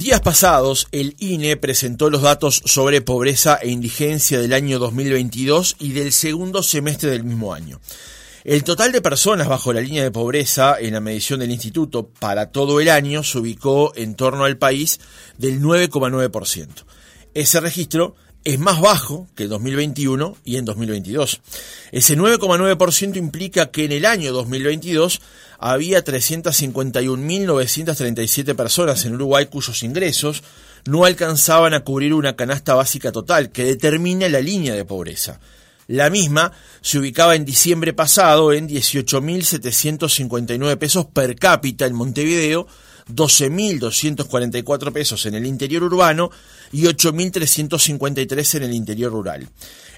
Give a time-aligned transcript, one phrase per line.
[0.00, 5.92] Días pasados, el INE presentó los datos sobre pobreza e indigencia del año 2022 y
[5.92, 7.82] del segundo semestre del mismo año.
[8.42, 12.50] El total de personas bajo la línea de pobreza en la medición del instituto para
[12.50, 15.00] todo el año se ubicó en torno al país
[15.36, 16.68] del 9,9%.
[17.34, 21.42] Ese registro es más bajo que en 2021 y en 2022.
[21.92, 25.20] Ese 9,9% implica que en el año 2022
[25.58, 30.42] había 351.937 personas en Uruguay cuyos ingresos
[30.86, 35.38] no alcanzaban a cubrir una canasta básica total que determina la línea de pobreza.
[35.86, 42.66] La misma se ubicaba en diciembre pasado en 18.759 pesos per cápita en Montevideo,
[43.14, 46.30] 12.244 pesos en el interior urbano
[46.72, 49.48] y 8.353 en el interior rural.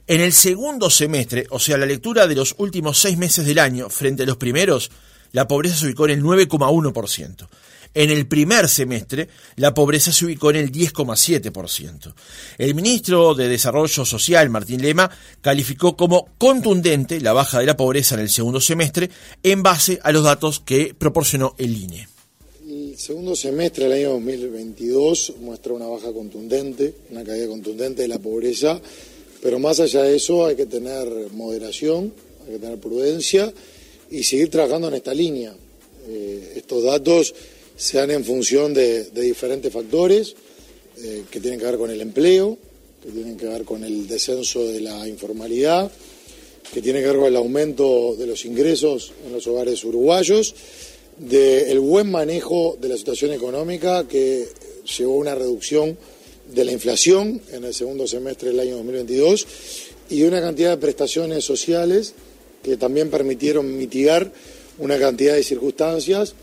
[0.07, 3.89] En el segundo semestre, o sea, la lectura de los últimos seis meses del año
[3.89, 4.91] frente a los primeros,
[5.33, 7.48] la pobreza se ubicó en el 9,1%.
[7.95, 12.14] En el primer semestre, la pobreza se ubicó en el 10,7%.
[12.56, 15.11] El ministro de Desarrollo Social, Martín Lema,
[15.42, 19.11] calificó como contundente la baja de la pobreza en el segundo semestre
[19.42, 22.08] en base a los datos que proporcionó el INE.
[22.93, 28.19] El segundo semestre del año 2022 muestra una baja contundente, una caída contundente de la
[28.19, 28.83] pobreza,
[29.43, 32.13] pero más allá de eso hay que tener moderación,
[32.45, 33.51] hay que tener prudencia
[34.11, 35.55] y seguir trabajando en esta línea.
[36.07, 37.35] Eh, estos datos
[37.77, 40.35] se dan en función de, diferentes factores
[41.03, 42.59] eh, que tienen que ver con el empleo,
[43.03, 45.91] que tienen que ver con el descenso de la informalidad,
[46.75, 50.55] que tienen que ver con el aumento de los ingresos en los hogares uruguayos
[51.18, 54.48] del buen manejo de la situación económica que
[54.96, 55.96] llevó a una reducción
[56.52, 59.46] de la inflación en el segundo semestre del año 2022
[60.10, 62.14] y de una cantidad de prestaciones sociales
[62.62, 64.33] que también permitieron mitigar
[64.78, 66.34] una cantidad de circunstancias.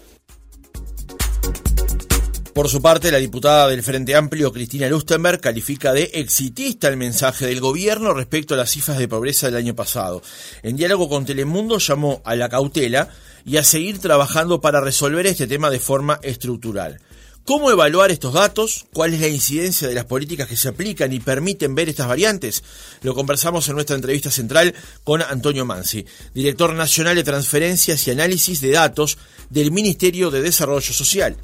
[2.53, 7.45] Por su parte, la diputada del Frente Amplio, Cristina Lustenberg, califica de exitista el mensaje
[7.45, 10.21] del gobierno respecto a las cifras de pobreza del año pasado.
[10.61, 13.09] En diálogo con Telemundo llamó a la cautela
[13.45, 16.99] y a seguir trabajando para resolver este tema de forma estructural.
[17.45, 18.85] ¿Cómo evaluar estos datos?
[18.93, 22.63] ¿Cuál es la incidencia de las políticas que se aplican y permiten ver estas variantes?
[23.01, 26.05] Lo conversamos en nuestra entrevista central con Antonio Mansi,
[26.35, 29.17] director nacional de transferencias y análisis de datos
[29.49, 31.37] del Ministerio de Desarrollo Social.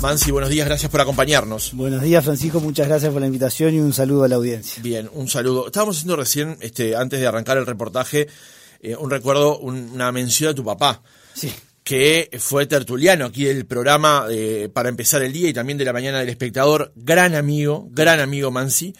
[0.00, 1.72] Mansi, buenos días, gracias por acompañarnos.
[1.74, 4.82] Buenos días, Francisco, muchas gracias por la invitación y un saludo a la audiencia.
[4.82, 5.66] Bien, un saludo.
[5.66, 8.28] Estábamos haciendo recién, este, antes de arrancar el reportaje,
[8.80, 11.02] eh, un recuerdo, una mención a tu papá.
[11.34, 11.52] Sí.
[11.82, 15.92] Que fue tertuliano aquí del programa eh, para empezar el día y también de la
[15.92, 16.92] mañana del espectador.
[16.94, 18.94] Gran amigo, gran amigo Mansi.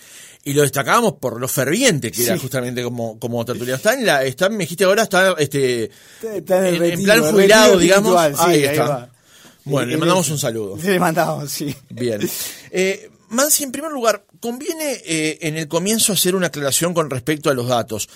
[0.45, 3.77] Y lo destacábamos por lo ferviente que era justamente como, como tertuliano.
[3.77, 5.91] Está en la, está, me dijiste ahora, está, este,
[6.35, 8.17] está en, en, plan jubilado, digamos.
[8.41, 9.11] ahí está.
[9.65, 10.77] bueno, le mandamos un saludo.
[10.83, 11.75] Le mandamos, sí.
[11.91, 12.27] Bien.
[12.71, 17.51] Eh, Mansi, en primer lugar, conviene eh, en el comienzo hacer una aclaración con respecto
[17.51, 18.09] a los datos.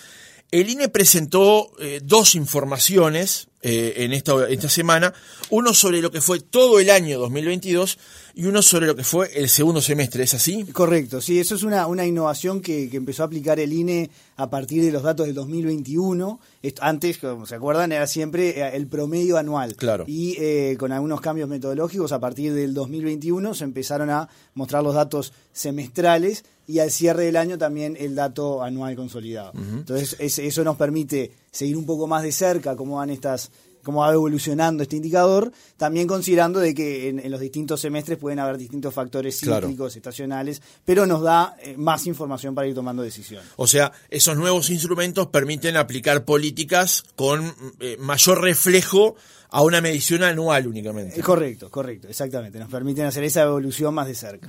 [0.53, 5.15] El INE presentó eh, dos informaciones eh, en esta, esta semana,
[5.49, 7.97] uno sobre lo que fue todo el año 2022
[8.35, 10.65] y uno sobre lo que fue el segundo semestre, ¿es así?
[10.65, 14.85] Correcto, sí, eso es una, una innovación que, empezó a aplicar el INE a partir
[14.85, 16.41] de los datos del 2021.
[16.81, 19.77] Antes, como se acuerdan, era siempre eh, el promedio anual.
[19.77, 20.05] Claro.
[20.09, 24.95] Y eh, con algunos cambios metodológicos, a partir del 2021 se empezaron a mostrar los
[24.95, 29.53] datos semestrales y al cierre del año también el dato anual consolidado.
[29.55, 33.51] Entonces, eso nos permite seguir un poco más de cerca cómo van estas
[33.83, 38.57] cómo va evolucionando este indicador, también considerando de que en, los distintos semestres pueden haber
[38.57, 43.49] distintos factores cíclicos, estacionales, pero nos da eh, más información para ir tomando decisiones.
[43.57, 49.17] O sea, esos nuevos instrumentos permiten aplicar políticas con eh, mayor reflejo
[49.51, 51.21] a una medición anual únicamente.
[51.21, 52.59] Eh, correcto, correcto, exactamente.
[52.59, 54.49] Nos permiten hacer esa evolución más de cerca.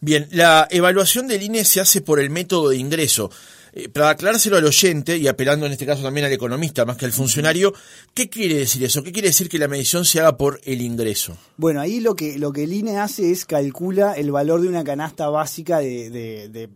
[0.00, 3.30] Bien, la evaluación del INE se hace por el método de ingreso.
[3.72, 7.04] Eh, para aclarárselo al oyente y apelando en este caso también al economista más que
[7.04, 7.74] al funcionario,
[8.14, 9.02] ¿qué quiere decir eso?
[9.02, 11.36] ¿Qué quiere decir que la medición se haga por el ingreso?
[11.56, 14.84] Bueno, ahí lo que, lo que el INE hace es calcula el valor de una
[14.84, 16.68] canasta básica de,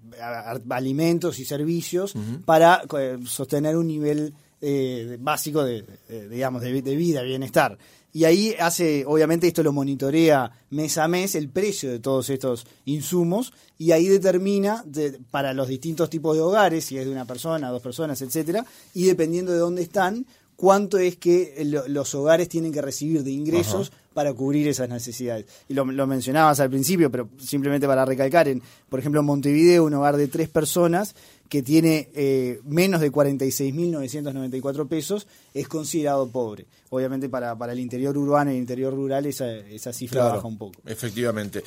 [0.70, 2.14] alimentos y servicios
[2.44, 5.84] para eh, sostener un nivel eh, básico de,
[6.30, 7.78] digamos, de, vida, bienestar.
[8.14, 12.66] Y ahí hace, obviamente esto lo monitorea mes a mes el precio de todos estos
[12.84, 14.84] insumos y ahí determina
[15.30, 19.04] para los distintos tipos de hogares, si es de una persona, dos personas, etcétera, y
[19.04, 20.26] dependiendo de dónde están,
[20.56, 25.46] cuánto es que los hogares tienen que recibir de ingresos para cubrir esas necesidades.
[25.68, 29.94] Y lo, mencionabas al principio, pero simplemente para recalcar, en, por ejemplo, en Montevideo, un
[29.94, 31.14] hogar de tres personas
[31.52, 36.64] que tiene eh, menos de 46.994 pesos es considerado pobre.
[36.88, 40.56] Obviamente para, para el interior urbano y el interior rural esa, esa cifra baja un
[40.56, 40.80] poco.
[40.86, 41.62] Efectivamente.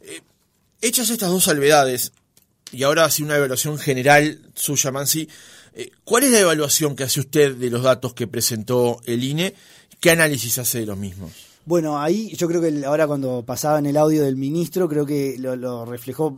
[0.00, 0.22] Eh,
[0.80, 2.10] hechas estas dos salvedades,
[2.72, 5.28] y ahora hace una evaluación general suya, Mansi,
[5.72, 9.54] eh, ¿cuál es la evaluación que hace usted de los datos que presentó el INE?
[10.00, 11.30] ¿Qué análisis hace de los mismos?
[11.64, 15.36] Bueno, ahí yo creo que ahora cuando pasaba en el audio del ministro, creo que
[15.38, 16.36] lo, reflejó,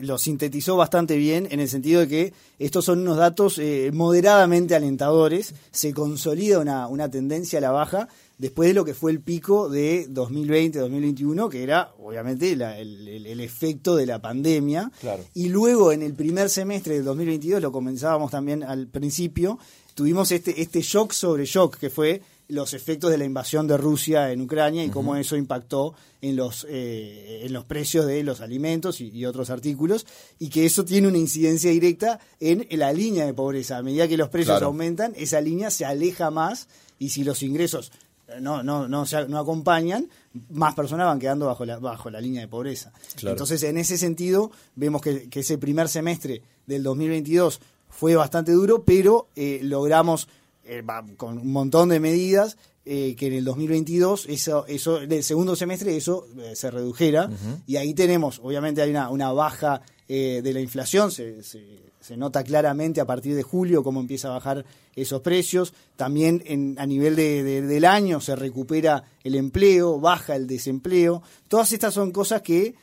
[0.00, 4.74] lo sintetizó bastante bien en el sentido de que estos son unos datos eh, moderadamente
[4.74, 8.08] alentadores, se consolida una, una tendencia a la baja
[8.38, 14.06] después de lo que fue el pico de 2020-2021, que era obviamente el, efecto de
[14.06, 14.90] la pandemia.
[15.34, 19.58] Y luego en el primer semestre del 2022, lo comenzábamos también al principio,
[19.94, 24.30] tuvimos este, este shock sobre shock, que fue los efectos de la invasión de Rusia
[24.30, 29.00] en Ucrania y cómo eso impactó en los, eh, en los precios de los alimentos
[29.00, 30.06] y, otros artículos,
[30.38, 33.78] y que eso tiene una incidencia directa en la línea de pobreza.
[33.78, 37.92] A medida que los precios aumentan, esa línea se aleja más y si los ingresos
[38.40, 40.08] no, no, no, no acompañan,
[40.50, 42.92] más personas van quedando bajo la, bajo la línea de pobreza.
[43.22, 48.82] Entonces, en ese sentido, vemos que, que, ese primer semestre del 2022 fue bastante duro,
[48.84, 50.28] pero eh, logramos
[50.68, 50.82] eh,
[51.16, 55.96] con un montón de medidas eh, que en el 2022 eso eso del segundo semestre
[55.96, 57.30] eso eh, se redujera.
[57.66, 63.00] Y ahí tenemos obviamente hay una, una baja de la inflación se, se, nota claramente
[63.00, 64.64] a partir de julio cómo empieza a bajar
[64.94, 65.74] esos precios.
[65.96, 71.22] También en, a nivel de, del año se recupera el empleo baja el desempleo.
[71.48, 72.74] Todas estas son cosas que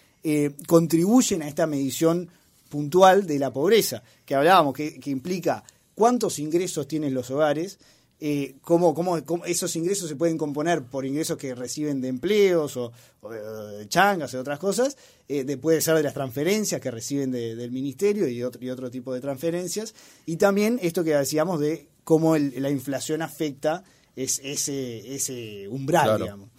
[0.67, 2.29] contribuyen a esta medición
[2.67, 5.63] puntual de la pobreza que hablábamos que, que implica
[5.95, 7.79] cuántos ingresos tienen los hogares,
[8.25, 12.93] eh, cómo, cómo, esos ingresos se pueden componer por ingresos que reciben de empleos o,
[13.29, 14.97] de changas y otras cosas,
[15.27, 19.13] eh, puede ser de las transferencias que reciben del ministerio y otro, y otro tipo
[19.13, 19.93] de transferencias,
[20.25, 23.83] y también esto que decíamos de cómo la inflación afecta
[24.15, 26.49] es, ese, ese umbral, digamos.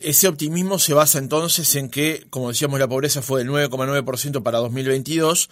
[0.00, 4.58] Ese optimismo se basa entonces en que, como decíamos, la pobreza fue del 9,9% para
[4.58, 5.48] 2022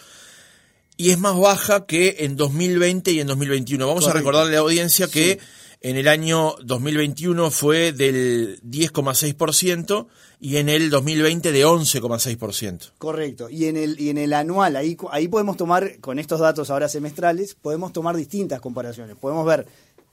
[1.00, 3.86] y es más baja que en 2020 y en 2021.
[3.86, 5.38] Vamos a recordarle a la audiencia que
[5.80, 10.08] en el año 2021 fue del 10,6%
[10.40, 12.90] y en el 2020 de 11,6%.
[12.98, 13.48] Correcto.
[13.48, 16.86] Y en el y en el anual, ahí ahí podemos tomar con estos datos ahora
[16.86, 19.16] semestrales, podemos tomar distintas comparaciones.
[19.16, 19.66] Podemos ver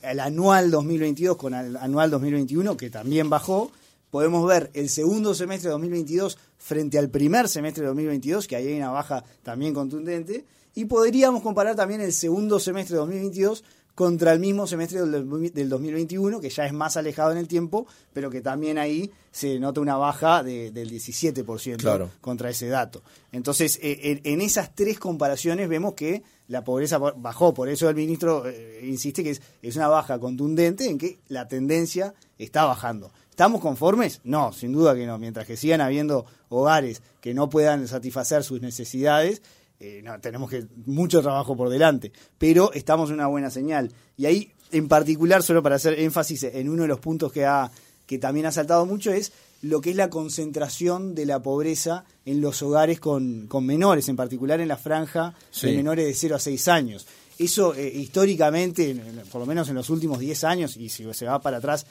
[0.04, 3.74] el anual 2022 con el anual 2021 que también bajó.
[4.10, 8.68] Podemos ver el segundo semestre de 2022 frente al primer semestre de 2022, que ahí
[8.68, 10.46] hay una baja también contundente
[10.78, 13.64] y podríamos comparar también el segundo semestre de 2022
[13.96, 18.30] contra el mismo semestre del 2021, que ya es más alejado en el tiempo, pero
[18.30, 23.02] que también ahí se nota una baja del 17% contra ese dato.
[23.32, 28.48] Entonces, eh, en esas tres comparaciones vemos que la pobreza bajó, por eso el ministro
[28.48, 33.12] eh, insiste que es, es una baja contundente en que la tendencia está bajando.
[33.38, 34.20] ¿Estamos conformes?
[34.24, 35.20] No, sin duda que no.
[35.20, 39.44] Mientras que sigan habiendo hogares que no puedan satisfacer sus necesidades,
[39.80, 43.92] eh, no, tenemos que mucho trabajo por delante, pero estamos en una buena señal.
[44.18, 47.70] Y ahí, en particular, solo para hacer énfasis en uno de los puntos que, ha,
[48.08, 49.32] que también ha saltado mucho, es
[49.62, 54.60] lo que es la concentración de la pobreza en los hogares con, menores, en particular
[54.62, 57.08] en la franja de menores de 0 a 6 años.
[57.38, 58.96] Eso eh, históricamente,
[59.32, 61.86] por lo menos en los últimos 10 años, y si se va para atrás,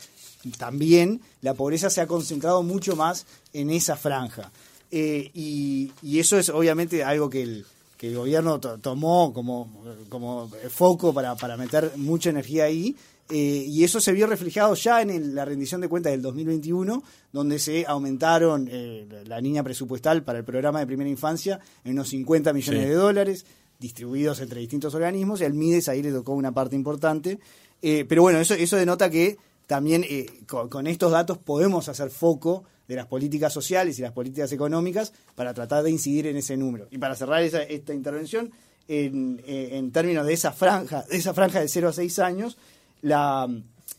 [0.58, 4.50] también la pobreza se ha concentrado mucho más en esa franja.
[4.90, 7.66] Eh, y, y, eso es obviamente algo que el,
[7.96, 12.94] que el gobierno tomó como, como foco para, para meter mucha energía ahí.
[13.28, 17.58] Eh, y eso se vio reflejado ya en la rendición de cuentas del 2021, donde
[17.58, 22.52] se aumentaron eh, la línea presupuestal para el programa de primera infancia en unos 50
[22.52, 23.46] millones de dólares,
[23.80, 27.40] distribuidos entre distintos organismos, y al MIDES ahí le tocó una parte importante.
[27.82, 30.04] Eh, pero bueno, eso, eso denota que también
[30.46, 35.52] con estos datos podemos hacer foco de las políticas sociales y las políticas económicas para
[35.54, 36.88] tratar de incidir en ese número.
[36.90, 38.52] Y para cerrar esta intervención,
[38.88, 42.56] en, eh, en, términos de esa franja, de esa franja de 0 a 6 años,
[43.02, 43.48] la,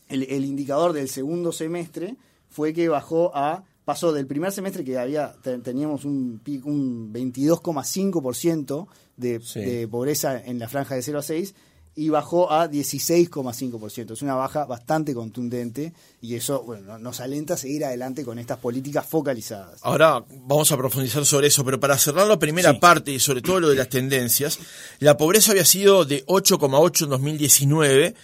[0.08, 2.16] el, indicador del segundo semestre
[2.48, 9.38] fue que bajó a pasó del primer semestre que había teníamos un, un 22,5% de,
[9.38, 11.54] de pobreza en la franja de 0 a 6
[11.94, 14.12] y bajó a 16,5%.
[14.12, 18.58] Es una baja bastante contundente y eso bueno, nos alenta a seguir adelante con estas
[18.58, 19.80] políticas focalizadas.
[19.82, 23.60] Ahora vamos a profundizar sobre eso, pero para cerrar la primera parte y sobre todo
[23.60, 24.58] lo de las tendencias,
[25.00, 28.14] la pobreza había sido de 8,8 en 2019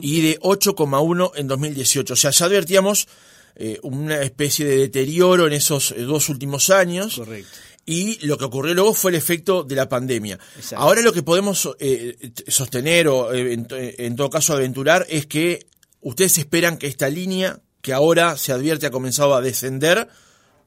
[0.00, 2.12] y de 8,1 en 2018.
[2.12, 3.08] O sea, ya advertíamos
[3.56, 7.16] eh, una especie de deterioro en esos eh, dos últimos años.
[7.16, 7.48] Correcto.
[7.86, 10.38] Y lo que ocurrió luego fue el efecto de la pandemia.
[10.76, 15.66] Ahora lo que podemos eh, sostener o eh, en, todo caso aventurar es que
[16.00, 20.08] ustedes esperan que esta línea, que ahora se advierte ha comenzado a descender,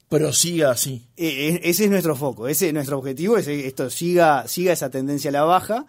[0.09, 1.07] prosiga así.
[1.17, 4.89] Eh, ese es nuestro foco, ese es nuestro objetivo, es que esto siga, siga esa
[4.89, 5.85] tendencia a la baja.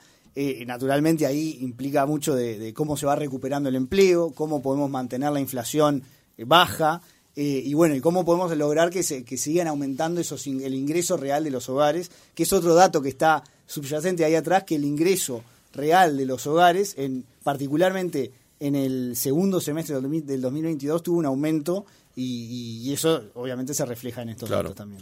[0.67, 5.41] naturalmente ahí implica mucho de, cómo se va recuperando el empleo, cómo podemos mantener la
[5.41, 6.05] inflación
[6.39, 7.03] baja,
[7.41, 11.17] eh, y bueno, y cómo podemos lograr que, se, que sigan aumentando esos, el ingreso
[11.17, 14.85] real de los hogares, que es otro dato que está subyacente ahí atrás, que el
[14.85, 21.27] ingreso real de los hogares, en, particularmente en el segundo semestre del 2022, tuvo un
[21.27, 25.01] aumento y, eso obviamente se refleja en estos datos también.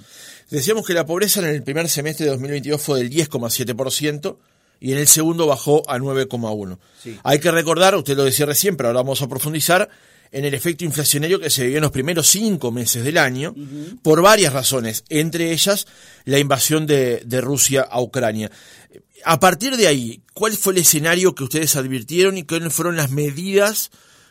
[0.51, 4.37] Decíamos que la pobreza en el primer semestre de 2022 fue del 10,7%
[4.81, 6.77] y en el segundo bajó a 9,1%.
[7.23, 9.89] Hay que recordar, usted lo decía recién, pero ahora vamos a profundizar,
[10.33, 13.55] en el efecto inflacionario que se vivió en los primeros cinco meses del año,
[14.03, 15.87] por varias razones, entre ellas
[16.25, 18.51] la invasión de, Rusia a Ucrania.
[19.25, 23.11] A partir de ahí, ¿cuál fue el escenario que ustedes advirtieron y cuáles fueron las
[23.11, 23.91] medidas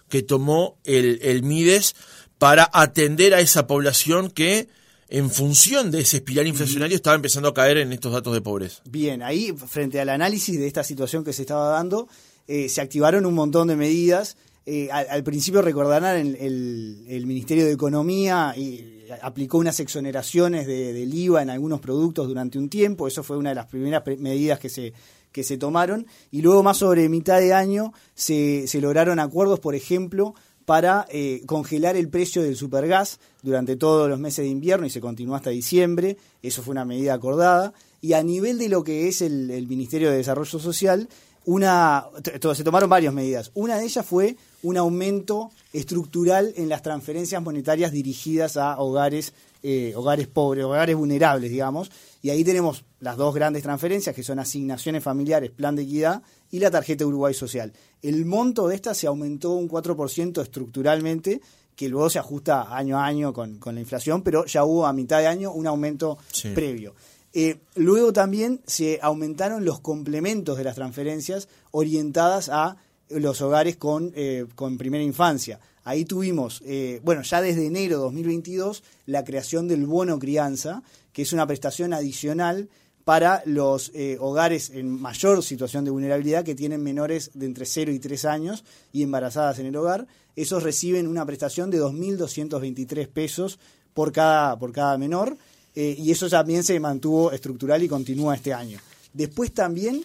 [0.09, 1.95] que tomó el, el MIDES
[2.37, 4.67] para atender a esa población que,
[5.09, 8.81] en función de ese espiral inflacionario, estaba empezando a caer en estos datos de pobreza?
[8.85, 12.07] Bien, ahí, frente al análisis de esta situación que se estaba dando,
[12.47, 14.37] eh, se activaron un montón de medidas
[14.67, 21.13] eh, al, principio recordarán el, el, Ministerio de Economía y aplicó unas exoneraciones de, del
[21.13, 24.69] IVA en algunos productos durante un tiempo, eso fue una de las primeras medidas que
[24.69, 24.93] se,
[25.31, 29.75] que se tomaron, y luego más sobre mitad de año se, se lograron acuerdos, por
[29.75, 30.33] ejemplo,
[30.65, 34.99] para eh, congelar el precio del supergas durante todos los meses de invierno y se
[34.99, 39.21] continuó hasta diciembre, eso fue una medida acordada, y a nivel de lo que es
[39.21, 41.07] el, el Ministerio de Desarrollo Social,
[41.45, 43.51] una, se tomaron varias medidas.
[43.53, 49.93] Una de ellas fue un aumento estructural en las transferencias monetarias dirigidas a hogares, eh,
[49.95, 51.91] hogares pobres, hogares vulnerables, digamos.
[52.21, 56.59] Y ahí tenemos las dos grandes transferencias, que son asignaciones familiares, plan de equidad y
[56.59, 57.73] la tarjeta Uruguay Social.
[58.01, 61.41] El monto de esta se aumentó un 4% estructuralmente,
[61.75, 65.19] que luego se ajusta año a año con, la inflación, pero ya hubo a mitad
[65.19, 66.17] de año un aumento
[66.53, 66.95] previo.
[67.37, 72.77] Eh, luego también se aumentaron los complementos de las transferencias orientadas a
[73.09, 75.59] los hogares con, eh, con primera infancia.
[75.83, 81.23] Ahí tuvimos, eh, bueno, ya desde enero de 2022, la creación del bono crianza, que
[81.23, 82.69] es una prestación adicional
[83.03, 87.99] para los hogares en mayor situación de vulnerabilidad que tienen menores de entre 0 y
[87.99, 88.63] 3 años
[88.93, 90.07] y embarazadas en el hogar.
[90.35, 93.59] Esos reciben una prestación de 2.223 pesos
[93.93, 95.37] por cada, por cada menor
[95.75, 98.79] eh, y eso también se mantuvo estructural y continúa este año.
[99.13, 100.03] Después también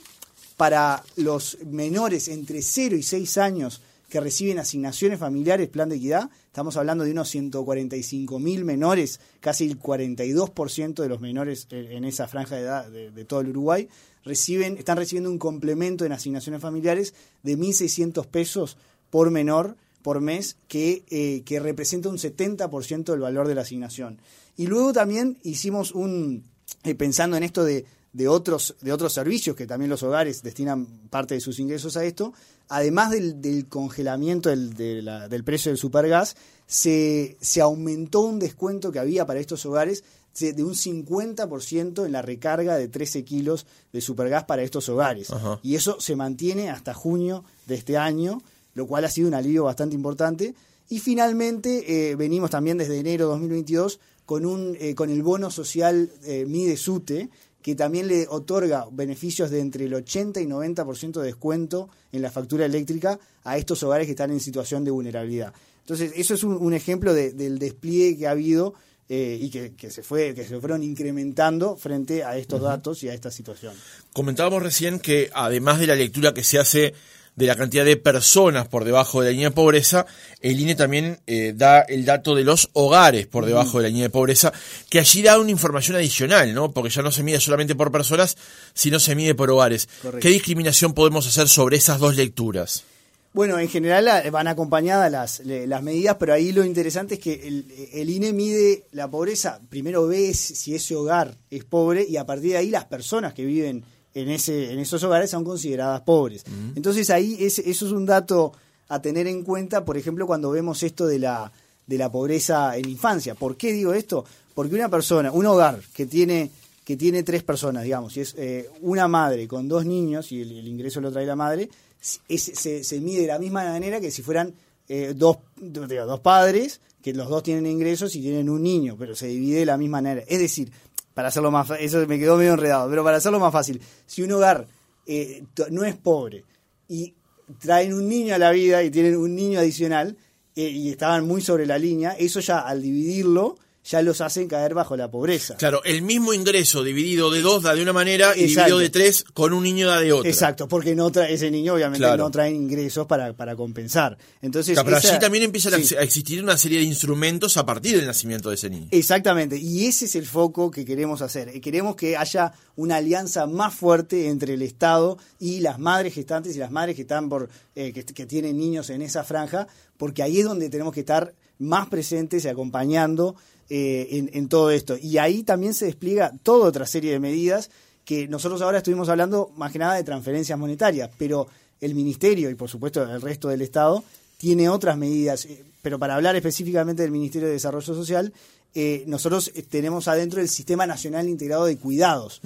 [0.57, 6.29] para los menores entre 0 y 6 años que reciben asignaciones familiares, plan de equidad,
[6.47, 12.27] estamos hablando de unos 145 mil menores, casi el 42% de los menores en esa
[12.27, 13.89] franja de edad de, todo el Uruguay,
[14.25, 18.77] reciben, están recibiendo un complemento en asignaciones familiares de 1.600 pesos
[19.11, 24.21] por menor por mes, que, eh, que representa un 70% del valor de la asignación.
[24.57, 26.45] Y luego también hicimos un,
[26.85, 30.87] eh, pensando en esto de, de, otros, de otros servicios que también los hogares destinan
[31.11, 32.33] parte de sus ingresos a esto,
[32.69, 38.99] además del, del congelamiento del, del, precio del supergas, se, se aumentó un descuento que
[38.99, 40.05] había para estos hogares
[40.39, 45.29] de un 50% en la recarga de 13 kilos de supergas para estos hogares.
[45.63, 48.41] Y eso se mantiene hasta junio de este año,
[48.81, 50.55] lo cual ha sido un alivio bastante importante.
[50.89, 55.51] Y finalmente, eh, venimos también desde enero de 2022 con, un, eh, con el bono
[55.51, 57.29] social eh, MIDE SUTE,
[57.61, 62.31] que también le otorga beneficios de entre el 80 y 90% de descuento en la
[62.31, 65.53] factura eléctrica a estos hogares que están en situación de vulnerabilidad.
[65.81, 68.75] Entonces, eso es un, ejemplo del despliegue que ha habido
[69.13, 73.13] eh, y que, se fue, que se fueron incrementando frente a estos datos y a
[73.13, 73.75] esta situación.
[74.13, 76.95] Comentábamos recién que además de la lectura que se hace
[77.41, 80.05] de la cantidad de personas por debajo de la línea de pobreza,
[80.43, 84.05] el INE también eh, da el dato de los hogares por debajo de la línea
[84.05, 84.53] de pobreza,
[84.91, 86.71] que allí da una información adicional, ¿no?
[86.73, 88.37] Porque ya no se mide solamente por personas,
[88.75, 89.89] sino se mide por hogares.
[90.21, 92.85] ¿Qué discriminación podemos hacer sobre esas dos lecturas?
[93.33, 97.65] Bueno, en general van acompañadas las, las medidas, pero ahí lo interesante es que el,
[97.95, 102.51] el, INE mide la pobreza, primero ve si ese hogar es pobre y a partir
[102.51, 106.45] de ahí las personas que viven en, ese, en esos hogares son consideradas pobres.
[106.75, 108.53] Entonces ahí eso es un dato
[108.89, 111.53] a tener en cuenta, por ejemplo, cuando vemos esto de la,
[111.87, 113.35] de la pobreza en infancia.
[113.35, 114.25] ¿Por qué digo esto?
[114.55, 116.51] Porque una persona, un hogar que tiene
[116.85, 120.67] que tiene tres personas, digamos, y es eh, una madre con dos niños y el,
[120.67, 121.69] ingreso lo trae la madre,
[122.01, 124.53] se, se, mide de la misma manera que si fueran
[124.89, 129.29] eh, dos, dos padres, que los dos tienen ingresos y tienen un niño, pero se
[129.29, 130.25] divide de la misma manera.
[130.27, 130.73] Es decir,
[131.21, 134.33] para hacerlo más eso me quedó medio enredado, pero para hacerlo más fácil, si un
[134.33, 134.67] hogar
[135.05, 136.47] eh, no es pobre
[136.89, 137.15] y
[137.59, 140.17] traen un niño a la vida y tienen un niño adicional
[140.57, 144.75] eh, y estaban muy sobre la línea, eso ya al dividirlo ya los hacen caer
[144.75, 145.57] bajo la pobreza.
[145.57, 149.25] Claro, el mismo ingreso dividido de dos da de una manera y dividido de tres
[149.33, 150.31] con un niño da de otra.
[150.31, 154.19] Exacto, porque no trae, ese niño obviamente no trae ingresos para, para compensar.
[154.43, 158.51] Entonces, pero allí también empiezan a existir una serie de instrumentos a partir del nacimiento
[158.51, 158.89] de ese niño.
[158.91, 161.61] Exactamente, y ese es el foco que queremos hacer.
[161.61, 166.59] Queremos que haya una alianza más fuerte entre el Estado y las madres gestantes y
[166.59, 170.41] las madres que están por eh, que, que tienen niños en esa franja, porque ahí
[170.41, 173.37] es donde tenemos que estar más presentes y acompañando
[173.73, 174.97] eh, en, todo esto.
[175.01, 177.71] Y ahí también se despliega toda otra serie de medidas
[178.05, 181.47] que nosotros ahora estuvimos hablando más que nada de transferencias monetarias, pero
[181.81, 184.03] el Ministerio y por supuesto el resto del Estado
[184.39, 185.45] tiene otras medidas.
[185.45, 188.33] Eh, pero para hablar específicamente del Ministerio de Desarrollo Social,
[188.75, 192.41] eh, nosotros tenemos adentro el Sistema Nacional Integrado de Cuidados.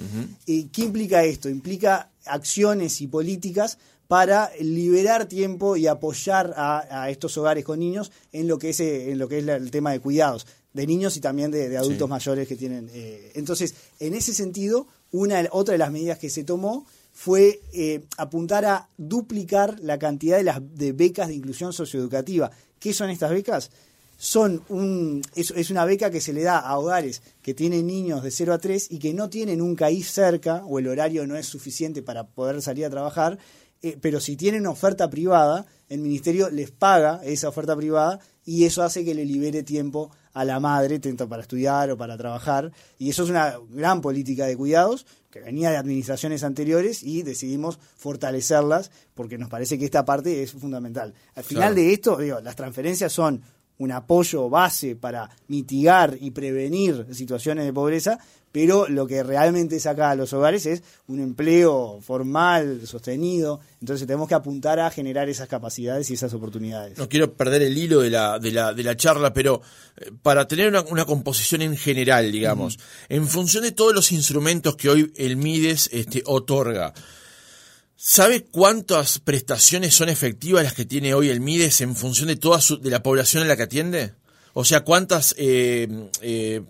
[0.45, 1.49] ¿Y ¿Qué implica esto?
[1.49, 8.47] Implica acciones y políticas para liberar tiempo y apoyar a, estos hogares con niños en
[8.47, 11.51] lo que es, en lo que es el tema de cuidados de niños y también
[11.51, 12.89] de, adultos mayores que tienen.
[12.93, 18.03] Eh, entonces, en ese sentido, una otra de las medidas que se tomó fue eh,
[18.17, 22.51] apuntar a duplicar la cantidad de las de becas de inclusión socioeducativa.
[22.77, 23.71] ¿Qué son estas becas?
[24.17, 28.31] Son un, es, una beca que se le da a hogares que tienen niños de
[28.31, 31.45] 0 a 3 y que no tienen un CAIF cerca o el horario no es
[31.45, 33.37] suficiente para poder salir a trabajar,
[33.81, 38.83] eh, pero si tienen oferta privada, el ministerio les paga esa oferta privada y eso
[38.83, 42.71] hace que le libere tiempo a la madre, tanto para estudiar o para trabajar.
[42.99, 47.79] Y eso es una gran política de cuidados que venía de administraciones anteriores y decidimos
[47.95, 51.13] fortalecerlas porque nos parece que esta parte es fundamental.
[51.35, 53.41] Al final de esto, digo, las transferencias son
[53.77, 58.19] un apoyo base para mitigar y prevenir situaciones de pobreza,
[58.55, 64.29] pero lo que realmente saca a los hogares es un empleo formal, sostenido, entonces tenemos
[64.29, 66.97] que apuntar a generar esas capacidades y esas oportunidades.
[66.97, 69.61] No quiero perder el hilo de la, de la, de la charla, pero
[69.97, 72.79] eh, para tener una, composición en general, digamos,
[73.09, 76.93] en función de todos los instrumentos que hoy el MIDES este, otorga,
[77.97, 82.59] ¿Sabe cuántas prestaciones son efectivas las que tiene hoy el MIDES en función de toda
[82.79, 84.13] de la población en la que atiende?
[84.53, 85.87] O sea, ¿cuántas eh,
[86.21, 86.61] eh,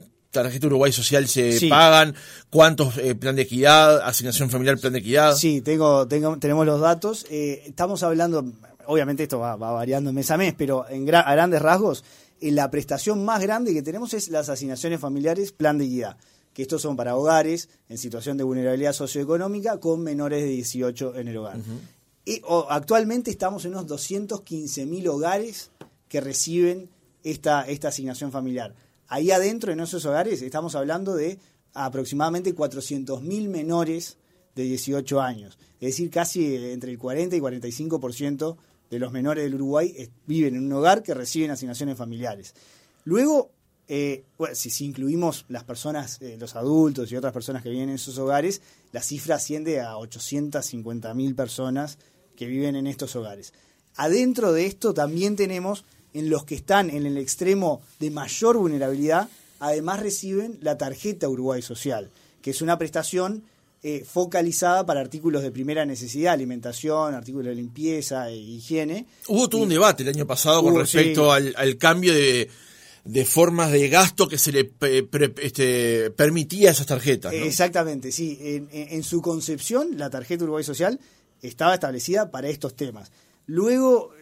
[0.43, 2.15] tarjeta Uruguay Social se pagan?
[2.49, 5.35] ¿Cuántos eh, plan de equidad, asignación familiar, plan de equidad?
[5.35, 7.25] Sí, tengo, tengo tenemos los datos.
[7.29, 8.45] Eh, estamos hablando,
[8.85, 12.03] obviamente esto va, variando mes a mes, pero en a grandes rasgos,
[12.41, 16.17] la prestación más grande que tenemos es las asignaciones familiares, plan de equidad
[16.55, 21.27] que estos son para hogares en situación de vulnerabilidad socioeconómica con menores de 18 en
[21.27, 21.57] el hogar.
[22.25, 25.69] y, actualmente estamos en unos 215.000 hogares
[26.07, 26.89] que reciben
[27.23, 28.73] esta, esta asignación familiar.
[29.07, 31.39] Ahí adentro, en esos hogares, estamos hablando de
[31.73, 34.17] aproximadamente 400.000 menores
[34.55, 35.57] de 18 años.
[35.79, 38.57] Es decir, casi entre el 40 y 45%
[38.89, 42.55] de los menores del Uruguay viven en un hogar que reciben asignaciones familiares.
[43.03, 43.51] Luego,
[43.87, 48.17] eh, si, incluimos las personas, eh, los adultos y otras personas que viven en esos
[48.17, 51.99] hogares, la cifra asciende a 850 mil personas
[52.35, 53.53] que viven en estos hogares.
[53.95, 55.85] Adentro de esto también tenemos
[56.15, 61.62] en los que están en el extremo de mayor vulnerabilidad, además reciben la tarjeta Uruguay
[61.62, 62.10] Social,
[62.41, 63.43] que es una prestación
[63.84, 69.06] eh, focalizada para artículos de primera necesidad, alimentación, artículos de limpieza e higiene.
[69.28, 72.49] Hubo todo un debate el año pasado con respecto al, cambio de,
[73.04, 74.71] de formas de gasto que se le
[75.43, 77.34] este, permitía a esas tarjetas.
[77.34, 78.39] Exactamente, sí.
[78.41, 80.99] En, su concepción, la tarjeta Uruguay Social
[81.41, 83.12] estaba establecida para estos temas.
[83.45, 84.14] Luego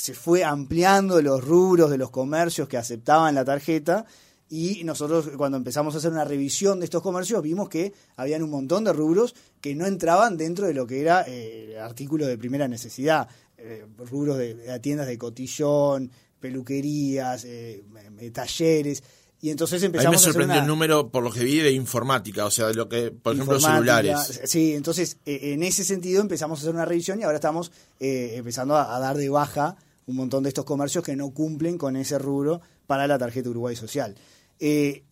[0.00, 4.06] se fue ampliando los rubros de los comercios que aceptaban la tarjeta
[4.48, 8.48] y nosotros cuando empezamos a hacer una revisión de estos comercios vimos que habían un
[8.48, 12.66] montón de rubros que no entraban dentro de lo que era eh, artículo de primera
[12.66, 16.10] necesidad, eh, rubros de, tiendas de cotillón,
[16.40, 17.84] peluquerías, eh,
[18.32, 19.02] talleres.
[19.42, 22.46] Y entonces empezamos a mí me sorprendió el número, por lo que vi, de informática,
[22.46, 24.40] o sea, de lo que, por ejemplo, celulares.
[24.44, 28.32] Sí, entonces e, en ese sentido empezamos a hacer una revisión y ahora estamos eh,
[28.36, 29.76] empezando a, dar de baja
[30.10, 33.76] un montón de estos comercios que no cumplen con ese rubro para la tarjeta Uruguay
[33.76, 34.16] Social.
[34.58, 35.04] Eh,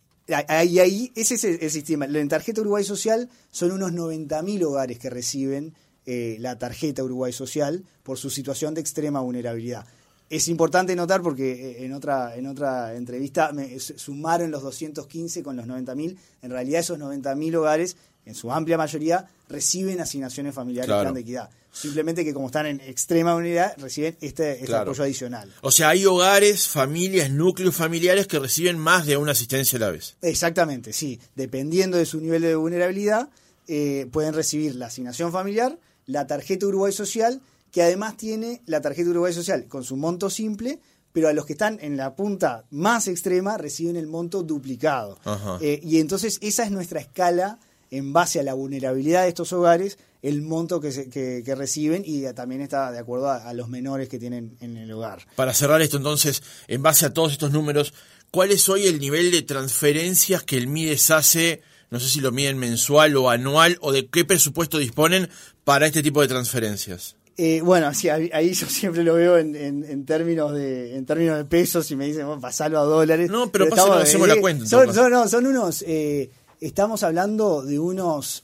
[0.47, 2.05] ahí, ese es el, sistema.
[2.05, 5.73] En tarjeta Uruguay Social son unos 90.000 hogares que reciben
[6.05, 9.85] eh, la tarjeta Uruguay Social por su situación de extrema vulnerabilidad.
[10.29, 15.55] Es importante notar porque eh, en otra, en otra entrevista me sumaron los 215 con
[15.55, 16.17] los 90.000.
[16.43, 17.97] En realidad esos 90.000 hogares
[18.29, 21.49] en su amplia mayoría, reciben asignaciones familiares plan de equidad.
[21.71, 25.53] Simplemente que como están en extrema unidad, reciben este, este apoyo adicional.
[25.61, 29.91] O sea, hay hogares, familias, núcleos familiares que reciben más de una asistencia a la
[29.91, 30.15] vez.
[30.21, 31.19] Exactamente, sí.
[31.35, 33.29] Dependiendo de su nivel de vulnerabilidad,
[33.67, 37.39] eh, pueden recibir la asignación familiar, la tarjeta Uruguay Social,
[37.71, 40.79] que además tiene la tarjeta Uruguay Social con su monto simple,
[41.11, 45.19] pero a los que están en la punta más extrema reciben el monto duplicado.
[45.61, 47.59] Eh, y entonces esa es nuestra escala
[47.91, 52.61] en base a la vulnerabilidad de estos hogares, el monto que, que, reciben y también
[52.61, 55.25] está de acuerdo a, los menores que tienen en el hogar.
[55.35, 57.93] Para cerrar esto entonces, en base a todos estos números,
[58.31, 61.61] ¿cuál es hoy el nivel de transferencias que el MIDES hace?
[61.89, 65.29] No sé si lo miden mensual o anual o de qué presupuesto disponen
[65.63, 67.15] para este tipo de transferencias.
[67.41, 71.45] Eh, bueno, sí, ahí, yo siempre lo veo en, en, términos de en términos de
[71.45, 73.31] pesos y me dicen, bueno, pasalo a dólares.
[73.31, 74.65] No, pero, pero hacemos la cuenta.
[74.65, 78.43] Son, son, son unos eh, estamos hablando de unos,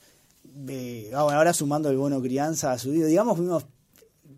[1.14, 3.66] ahora sumando el bono crianza a su vida, digamos unos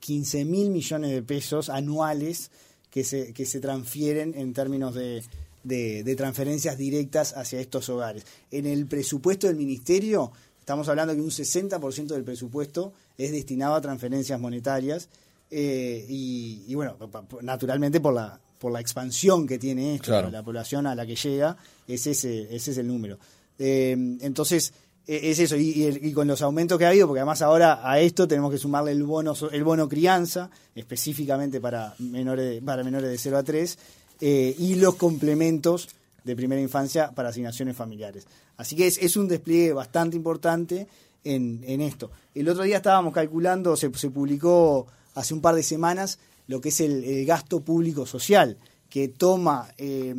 [0.00, 2.50] 15 mil millones de pesos anuales
[2.90, 5.22] que se, que se transfieren en términos de,
[5.64, 8.24] de, transferencias directas hacia estos hogares.
[8.50, 13.80] En el presupuesto del ministerio, estamos hablando que un 60% del presupuesto es destinado a
[13.80, 15.08] transferencias monetarias
[15.50, 16.96] eh, y, bueno,
[17.42, 21.56] naturalmente por la, por la expansión que tiene esto, la población a la que llega,
[21.86, 23.18] ese ese es el número.
[23.59, 24.73] Eh, entonces,
[25.07, 28.29] e, es eso, y, con los aumentos que ha habido, porque además ahora a esto
[28.29, 33.38] tenemos que sumarle el bono, el bono crianza, específicamente para menores, para menores de 0
[33.38, 33.79] a 3,
[34.21, 35.88] eh, y los complementos
[36.25, 38.27] de primera infancia para asignaciones familiares.
[38.57, 40.87] Así que es, un despliegue bastante importante
[41.25, 42.11] en, esto.
[42.35, 46.18] El otro día estábamos calculando, se, publicó hace un par de semanas
[46.49, 48.57] lo que es el gasto público social
[48.88, 50.14] que toma eh,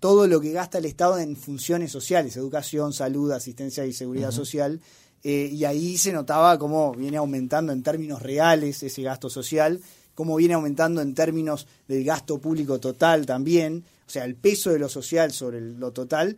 [0.00, 4.80] todo lo que gasta el Estado en funciones sociales, educación, salud, asistencia y seguridad social,
[5.22, 9.80] eh, y ahí se notaba cómo viene aumentando en términos reales ese gasto social,
[10.14, 14.78] cómo viene aumentando en términos del gasto público total también, o sea, el peso de
[14.78, 16.36] lo social sobre lo total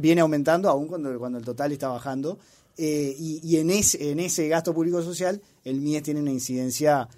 [0.00, 2.38] viene aumentando aún cuando, cuando el total está bajando,
[2.76, 7.08] eh, y, en, ese, en ese gasto público social el MIES tiene una incidencia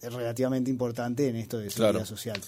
[0.00, 2.40] relativamente importante en esto de seguridad social.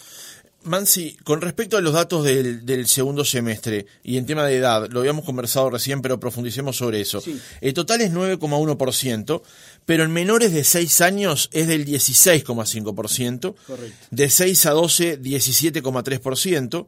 [0.66, 5.00] Mansi, con respecto a los datos del, segundo semestre y en tema de edad, lo
[5.00, 7.22] habíamos conversado recién, pero profundicemos sobre eso.
[7.61, 9.42] El total es 9,1%,
[9.85, 13.55] pero en menores de 6 años es del 16,5%,
[14.11, 16.87] de 6 a 12, 17,3%,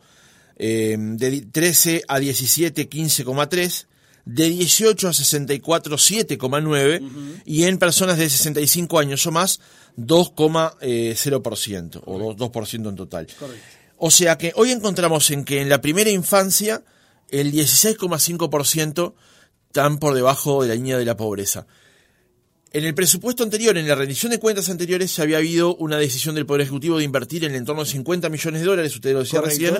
[0.56, 3.87] eh, de 13 a 17, 15,3%,
[4.28, 9.58] de 18 a 64, 7,9%, y en personas de 65 años o más,
[9.96, 13.26] 2,0% o 2%, en total.
[13.96, 16.84] O sea que hoy encontramos en que en la primera infancia
[17.30, 19.14] el 16,5%
[19.68, 21.66] están por debajo de la línea de la pobreza.
[22.70, 26.34] En el presupuesto anterior, en la rendición de cuentas anteriores, ya había habido una decisión
[26.34, 29.20] del Poder Ejecutivo de invertir en el entorno de 50 millones de dólares, usted lo
[29.20, 29.78] decía recién,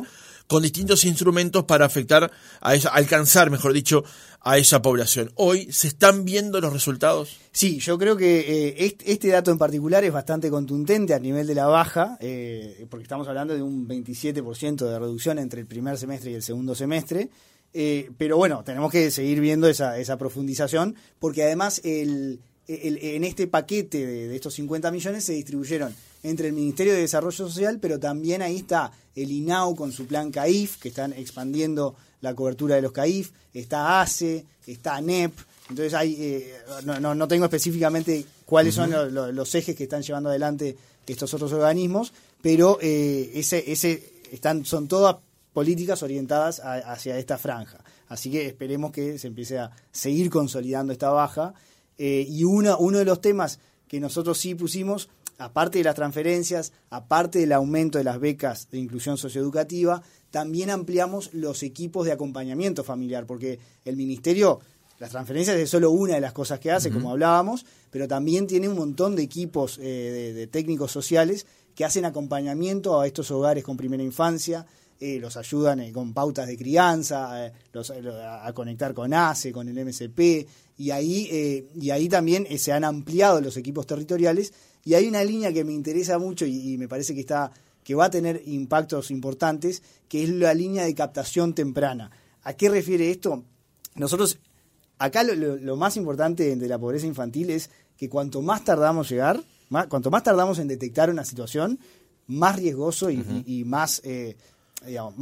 [0.48, 4.02] con distintos instrumentos para afectar a esa, alcanzar, mejor dicho,
[4.40, 5.30] a esa población.
[5.34, 7.36] Hoy se están viendo los resultados.
[7.52, 11.54] Sí, yo creo que eh, este, dato en particular es bastante contundente a nivel de
[11.54, 16.30] la baja, eh, porque estamos hablando de un 27% de reducción entre el primer semestre
[16.30, 17.28] y el segundo semestre.
[17.74, 23.46] Eh, pero bueno, tenemos que seguir viendo esa, esa profundización, porque además el, en este
[23.46, 28.42] paquete de, estos 50 millones se distribuyeron entre el Ministerio de Desarrollo Social, pero también
[28.42, 32.92] ahí está el INAU con su plan CAIF, que están expandiendo la cobertura de los
[32.92, 35.32] CAIF, está ACE, está ANEP,
[35.70, 36.54] entonces hay, eh,
[36.84, 40.76] no, no, tengo específicamente cuáles son los, ejes que están llevando adelante
[41.06, 45.16] estos otros organismos, pero eh, ese, ese están, son todas
[45.52, 47.78] políticas orientadas hacia esta franja.
[48.08, 51.54] Así que esperemos que se empiece a seguir consolidando esta baja
[51.98, 56.72] eh, y uno, uno de los temas que nosotros sí pusimos, aparte de las transferencias,
[56.90, 62.84] aparte del aumento de las becas de inclusión socioeducativa, también ampliamos los equipos de acompañamiento
[62.84, 64.60] familiar, porque el Ministerio,
[64.98, 68.68] las transferencias es solo una de las cosas que hace, como hablábamos, pero también tiene
[68.68, 73.76] un montón de equipos eh, de, técnicos sociales que hacen acompañamiento a estos hogares con
[73.76, 74.66] primera infancia,
[75.00, 80.46] eh, los ayudan con pautas de crianza, los, a conectar con ACE, con el MSP,
[80.78, 84.52] y ahí, eh, y ahí también eh, se han ampliado los equipos territoriales
[84.84, 87.50] y hay una línea que me interesa mucho y, me parece que está
[87.84, 92.10] que va a tener impactos importantes, que es la línea de captación temprana.
[92.42, 93.44] ¿A qué refiere esto?
[93.94, 94.38] Nosotros,
[94.98, 99.86] acá lo, más importante de la pobreza infantil es que cuanto más tardamos llegar, más,
[99.86, 101.78] cuanto más tardamos en detectar una situación,
[102.26, 104.36] más riesgoso y, más, eh,
[104.86, 105.14] digamos,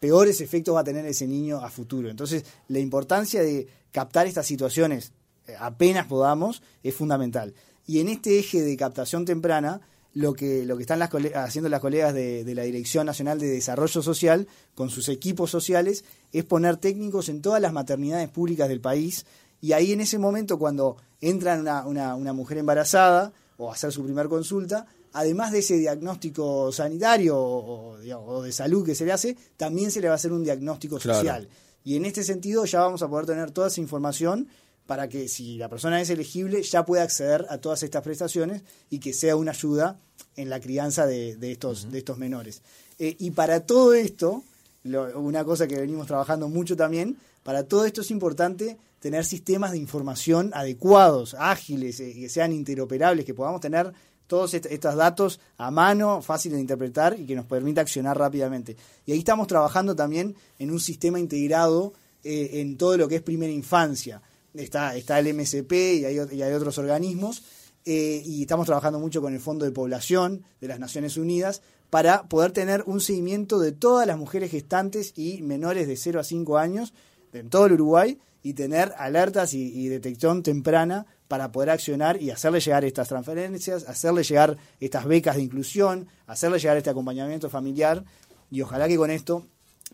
[0.00, 2.08] peores efectos va a tener ese niño a futuro.
[2.08, 5.12] Entonces, la importancia de captar estas situaciones
[5.46, 7.54] eh, apenas podamos es fundamental.
[7.90, 9.80] Y en este eje de captación temprana,
[10.14, 14.00] lo que, lo que están las, haciendo las colegas de, la Dirección Nacional de Desarrollo
[14.00, 19.26] Social con sus equipos sociales es poner técnicos en todas las maternidades públicas del país
[19.60, 24.28] y ahí en ese momento cuando entra una, una, mujer embarazada o hacer su primer
[24.28, 27.96] consulta, además de ese diagnóstico sanitario o,
[28.44, 31.48] de salud que se le hace, también se le va a hacer un diagnóstico social.
[31.82, 34.46] Y en este sentido ya vamos a poder tener toda esa información
[34.90, 38.98] para que si la persona es elegible ya pueda acceder a todas estas prestaciones y
[38.98, 40.00] que sea una ayuda
[40.34, 42.60] en la crianza de, estos, de estos menores.
[42.98, 44.42] Eh, y para todo esto,
[44.82, 49.78] una cosa que venimos trabajando mucho también, para todo esto es importante tener sistemas de
[49.78, 53.92] información adecuados, ágiles, eh, que sean interoperables, que podamos tener
[54.26, 58.76] todos estos datos a mano, fáciles de interpretar y que nos permita accionar rápidamente.
[59.06, 61.92] Y ahí estamos trabajando también en un sistema integrado
[62.24, 64.20] eh, en todo lo que es primera infancia
[64.54, 67.42] está, está el MSP y hay, otros organismos,
[67.84, 72.24] eh, y estamos trabajando mucho con el Fondo de Población de las Naciones Unidas para
[72.24, 76.58] poder tener un seguimiento de todas las mujeres gestantes y menores de 0 a 5
[76.58, 76.92] años
[77.32, 82.60] en todo el Uruguay y tener alertas y, detección temprana para poder accionar y hacerle
[82.60, 88.04] llegar estas transferencias, hacerle llegar estas becas de inclusión, hacerle llegar este acompañamiento familiar.
[88.50, 89.46] Y ojalá que con esto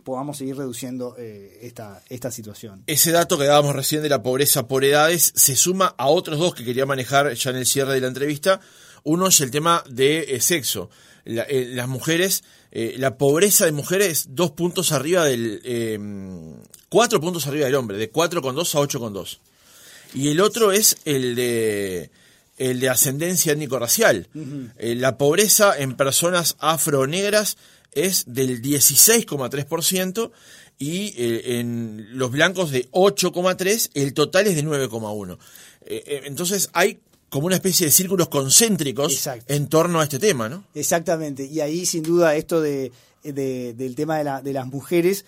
[0.04, 2.82] podamos seguir reduciendo eh, esta, esta situación.
[2.86, 6.54] Ese dato que dábamos recién de la pobreza por edades se suma a otros dos
[6.54, 8.60] que quería manejar ya en el cierre de la entrevista.
[9.02, 10.90] Uno es el tema de eh, sexo.
[11.24, 15.60] Eh, las mujeres, la pobreza de mujeres dos puntos arriba del...
[16.88, 19.38] cuatro puntos arriba del hombre, de 4,2 a 8,2.
[20.14, 22.10] Y el otro es el de
[22.58, 24.28] el de ascendencia étnico-racial.
[24.78, 27.56] la pobreza en personas afro-negras
[27.92, 30.30] es del 16,3%
[30.78, 35.38] y eh, en los blancos de 8,3, el total es de 9,1.
[35.86, 40.48] Eh, eh, entonces hay como una especie de círculos concéntricos en torno a este tema,
[40.48, 40.64] ¿no?
[40.74, 45.24] Exactamente, y ahí sin duda esto de, del tema de, la, de las mujeres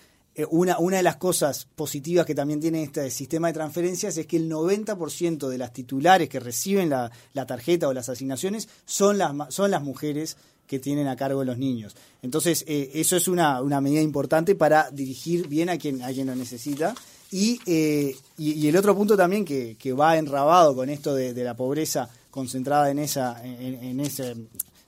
[0.51, 4.37] una, una, de las cosas positivas que también tiene este sistema de transferencias es que
[4.37, 9.33] el 90% de las titulares que reciben la, la, tarjeta o las asignaciones son las,
[9.53, 10.37] son las mujeres
[10.69, 11.95] que tienen a cargo los niños.
[12.21, 16.27] Entonces, eh, eso es una, una, medida importante para dirigir bien a quien, a quien
[16.27, 16.93] lo necesita.
[17.31, 21.55] Y, eh, y, el otro punto también que, que va enrabado con esto de, la
[21.55, 24.35] pobreza concentrada en esa, en, ese,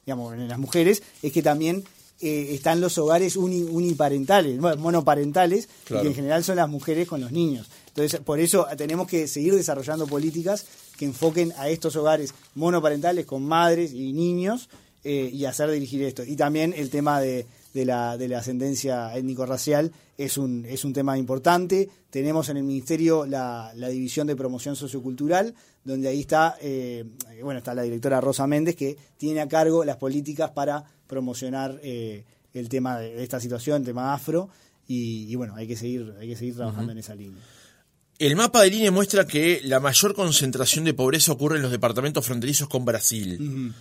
[0.05, 1.83] digamos, en las mujeres, es que también
[2.19, 7.67] eh, están los hogares uniparentales, monoparentales, que en general son las mujeres con los niños.
[7.87, 13.43] Entonces, por eso tenemos que seguir desarrollando políticas que enfoquen a estos hogares monoparentales con
[13.43, 14.69] madres y niños
[15.03, 16.23] eh, y hacer dirigir esto.
[16.23, 20.93] Y también el tema de, de, la, de la ascendencia étnico-racial es un, es un
[20.93, 21.89] tema importante.
[22.09, 27.05] Tenemos en el Ministerio la, la División de Promoción Sociocultural, donde ahí está, eh,
[27.41, 32.23] bueno, está la directora Rosa Méndez, que tiene a cargo las políticas para promocionar eh,
[32.53, 34.49] el tema de esta situación, el tema afro,
[34.93, 37.41] y, bueno, hay que seguir, hay que seguir trabajando en esa línea.
[38.19, 42.25] El mapa de línea muestra que la mayor concentración de pobreza ocurre en los departamentos
[42.25, 43.73] fronterizos con Brasil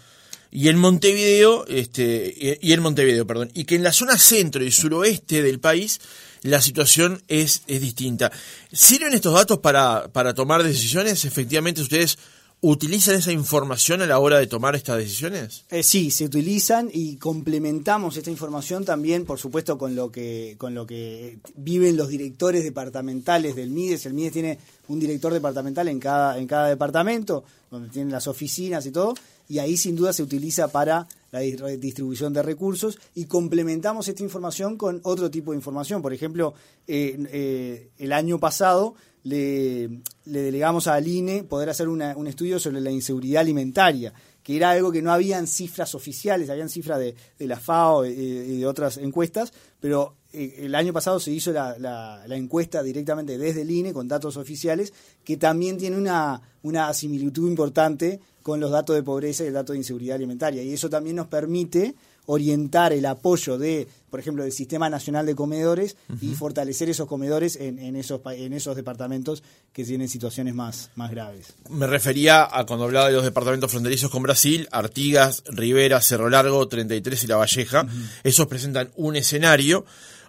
[0.51, 4.71] y en Montevideo, este, y en Montevideo, perdón, y que en la zona centro y
[4.71, 6.01] suroeste del país
[6.43, 8.33] la situación es, es distinta.
[8.73, 11.25] ¿Sirven estos datos para, para tomar decisiones?
[11.25, 12.19] Efectivamente, ustedes
[12.63, 15.65] ¿Utilizan esa información a la hora de tomar estas decisiones?
[15.71, 20.75] Eh, sí, se utilizan y complementamos esta información también, por supuesto, con lo que con
[20.75, 24.05] lo que viven los directores departamentales del MIDES.
[24.05, 24.59] El MIDES tiene
[24.89, 29.15] un director departamental en cada en cada departamento, donde tienen las oficinas y todo,
[29.51, 34.77] y ahí sin duda se utiliza para la distribución de recursos y complementamos esta información
[34.77, 36.03] con otro tipo de información.
[36.03, 36.55] Por ejemplo,
[36.87, 42.93] eh, eh, el año pasado le, delegamos al INE poder hacer un estudio sobre la
[42.93, 48.07] inseguridad alimentaria, que era algo que no habían cifras oficiales, habían cifras de, la FAO
[48.07, 53.37] y de otras encuestas, pero eh, el año pasado se hizo la, la, encuesta directamente
[53.37, 54.93] desde el INE con datos oficiales,
[55.25, 59.73] que también tiene una, una similitud importante con los datos de pobreza y el dato
[59.73, 60.63] de inseguridad alimentaria.
[60.63, 61.95] Y eso también nos permite
[62.31, 67.57] orientar el apoyo de, por ejemplo, del Sistema Nacional de Comedores y fortalecer esos comedores
[67.57, 71.55] en, esos, en esos departamentos que tienen situaciones más, más graves.
[71.69, 76.69] Me refería a cuando hablaba de los departamentos fronterizos con Brasil, Artigas, Rivera, Cerro Largo,
[76.69, 77.89] 33 y La Valleja.
[78.23, 79.85] Esos presentan un escenario.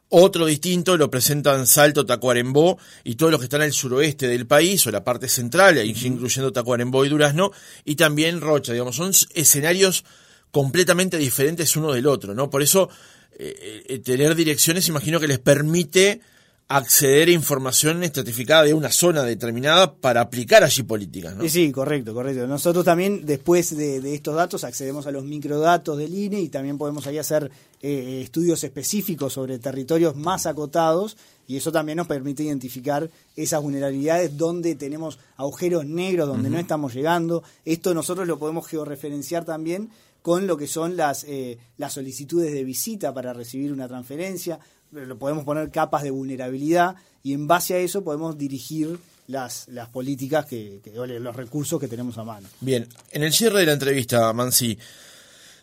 [0.09, 4.85] Otro distinto lo presentan Salto, Tacuarembó y todos los que están al suroeste del país
[4.87, 7.51] o la parte central, incluyendo Tacuarembó y Durazno,
[7.85, 10.03] y también Rocha, digamos, son escenarios
[10.51, 12.49] completamente diferentes uno del otro, ¿no?
[12.49, 12.89] Por eso
[13.37, 16.21] eh, eh, tener direcciones imagino que les permite
[16.67, 21.47] acceder a información estratificada de una zona determinada para aplicar allí políticas, ¿no?
[21.47, 22.47] Sí, correcto, correcto.
[22.47, 27.05] Nosotros también, después de, estos datos, accedemos a los microdatos del INE y también podemos
[27.07, 33.09] ahí hacer eh, estudios específicos sobre territorios más acotados y eso también nos permite identificar
[33.35, 37.43] esas vulnerabilidades donde tenemos agujeros negros, donde no estamos llegando.
[37.65, 39.89] Esto nosotros lo podemos georreferenciar también
[40.21, 44.59] con lo que son las, eh, las solicitudes de visita para recibir una transferencia,
[44.91, 49.89] lo podemos poner capas de vulnerabilidad y en base a eso podemos dirigir las, las
[49.89, 52.47] políticas, que, los recursos que tenemos a mano.
[52.59, 54.77] Bien, en el cierre de la entrevista, Mansi,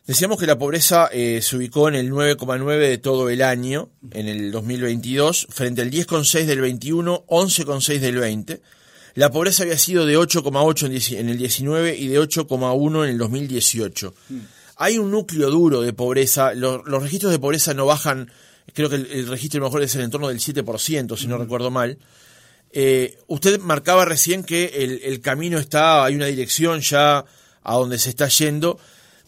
[0.07, 4.29] decíamos que la pobreza eh, se ubicó en el 9,9 de todo el año, en
[4.29, 8.63] el 2022, frente al 10,6 del 21, 11,6 del 20.
[9.19, 14.15] La pobreza había sido de 8,8 en el 19 y de 8,1 en el 2018.
[14.29, 14.39] Mm.
[14.77, 18.31] Hay un núcleo duro de pobreza, los registros de pobreza no bajan
[18.73, 21.99] creo que el, registro mejor es en el torno del 7%, si no recuerdo mal.
[22.71, 27.25] Eh, usted marcaba recién que el, camino está, hay una dirección ya
[27.65, 28.79] a donde se está yendo,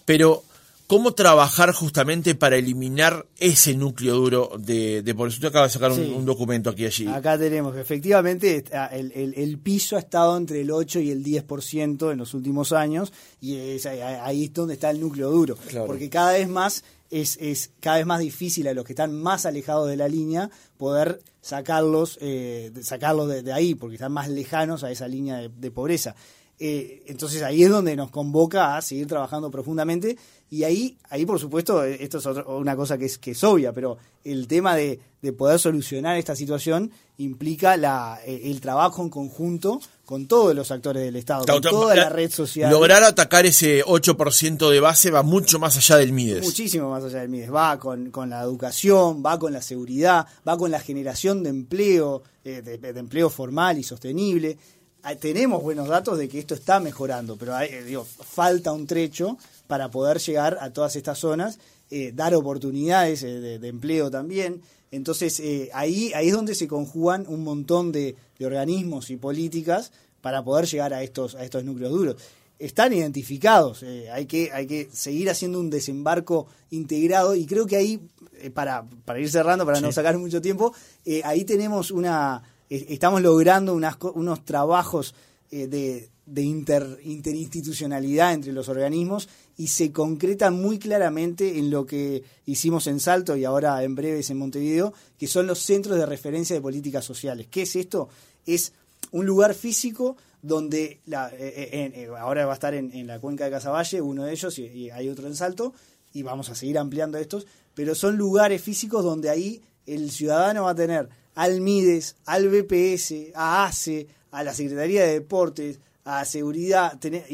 [0.04, 0.44] pero
[0.90, 6.24] ¿cómo trabajar justamente para eliminar ese núcleo duro de, de Usted acaba de sacar un,
[6.24, 7.06] documento aquí allí.
[7.06, 12.10] Acá tenemos que efectivamente el, el, piso ha estado entre el 8 y el 10%
[12.10, 16.48] en los últimos años y ahí es donde está el núcleo duro, porque cada vez
[16.48, 20.08] más es, es, cada vez más difícil a los que están más alejados de la
[20.08, 25.70] línea poder sacarlos, eh, sacarlos de, ahí, porque están más lejanos a esa línea de,
[25.70, 26.14] pobreza.
[26.62, 30.18] Eh, entonces ahí es donde nos convoca a seguir trabajando profundamente
[30.50, 33.96] y ahí, ahí por supuesto, esto es una cosa que es, que es obvia, pero
[34.24, 39.80] el tema de, de poder solucionar esta situación implica la, eh, el trabajo en conjunto
[40.04, 42.70] con todos los actores del Estado, con toda la, red social.
[42.70, 46.42] Lograr atacar ese 8% de base va mucho más allá del MIDES.
[46.42, 47.54] Muchísimo más allá del MIDES.
[47.54, 52.22] Va con, con la educación, va con la seguridad, va con la generación de empleo,
[52.44, 54.58] eh, de, empleo formal y sostenible.
[55.02, 58.86] Ah, tenemos buenos datos de que esto está mejorando, pero hay, eh, digo, falta un
[58.86, 61.58] trecho para poder llegar a todas estas zonas,
[61.90, 64.60] eh, dar oportunidades de, empleo también.
[64.90, 65.40] Entonces,
[65.72, 70.66] ahí, ahí es donde se conjugan un montón de, de organismos y políticas para poder
[70.66, 72.16] llegar a estos, a estos núcleos duros.
[72.58, 77.76] Están identificados, eh, hay, que, hay que seguir haciendo un desembarco integrado y creo que
[77.76, 78.00] ahí,
[78.38, 80.74] eh, para, para ir cerrando, para no sacar mucho tiempo,
[81.06, 85.14] eh, ahí tenemos una, estamos logrando unos trabajos
[85.50, 92.22] de, de inter, interinstitucionalidad entre los organismos y se concretan muy claramente en lo que
[92.46, 96.54] hicimos en Salto y ahora en breves en Montevideo, que son los centros de referencia
[96.54, 97.48] de políticas sociales.
[97.50, 98.08] ¿Qué es esto?
[98.46, 98.72] Es
[99.10, 103.50] un lugar físico donde eh, eh, eh, ahora va a estar en, la cuenca de
[103.50, 105.74] Casaballe, uno de ellos, y, hay otro en Salto,
[106.12, 110.70] y vamos a seguir ampliando estos, pero son lugares físicos donde ahí el ciudadano va
[110.70, 116.98] a tener al MIDES, al BPS, a ACE, a la Secretaría de Deportes, a seguridad,
[116.98, 117.24] tener,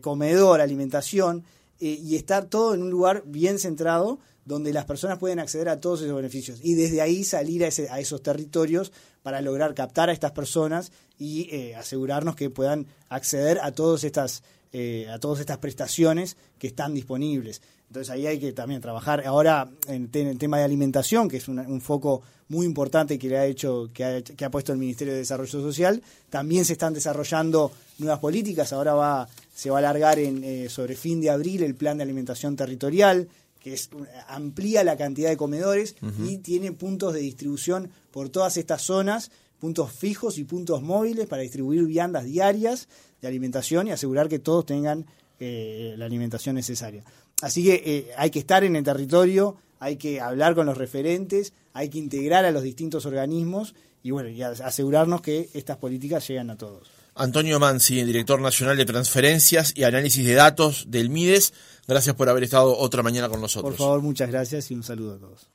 [0.00, 1.44] comedor, alimentación,
[1.82, 6.02] y estar todo en un lugar bien centrado donde las personas pueden acceder a todos
[6.02, 10.32] esos beneficios y desde ahí salir a, a esos territorios para lograr captar a estas
[10.32, 16.36] personas y eh, asegurarnos que puedan acceder a todas estas eh, a todas estas prestaciones
[16.58, 17.60] que están disponibles.
[17.90, 21.80] Entonces ahí hay que también trabajar ahora en, el tema de alimentación, que es un,
[21.80, 25.18] foco muy importante que le ha hecho, que ha, que ha, puesto el Ministerio de
[25.18, 26.00] Desarrollo Social.
[26.28, 28.72] También se están desarrollando nuevas políticas.
[28.72, 32.04] Ahora va, se va a alargar en, eh, sobre fin de abril el plan de
[32.04, 33.26] alimentación territorial,
[33.58, 33.90] que es,
[34.28, 39.90] amplía la cantidad de comedores y tiene puntos de distribución por todas estas zonas, puntos
[39.92, 42.86] fijos y puntos móviles para distribuir viandas diarias
[43.20, 45.06] de alimentación y asegurar que todos tengan
[45.40, 47.02] eh, la alimentación necesaria.
[47.40, 51.52] Así que eh, hay que estar en el territorio, hay que hablar con los referentes,
[51.72, 56.50] hay que integrar a los distintos organismos y bueno, y asegurarnos que estas políticas llegan
[56.50, 56.88] a todos.
[57.14, 61.52] Antonio Mansi, director nacional de transferencias y análisis de datos del MIDES.
[61.86, 63.72] Gracias por haber estado otra mañana con nosotros.
[63.72, 65.50] Por favor, muchas gracias y un saludo a todos.